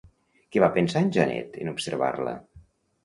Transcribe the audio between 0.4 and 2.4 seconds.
Què va pensar en Janet en observar-la?